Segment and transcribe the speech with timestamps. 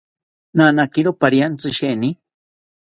[0.57, 2.09] Nanakiro pariantzi sheeni